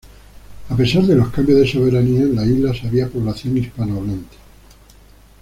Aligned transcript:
A 0.69 0.75
pesar 0.75 1.03
de 1.03 1.13
los 1.15 1.29
cambios 1.29 1.59
de 1.59 1.67
soberanía, 1.67 2.21
en 2.21 2.35
las 2.35 2.47
islas 2.47 2.83
había 2.85 3.07
población 3.07 3.55
hispanohablante. 3.59 4.35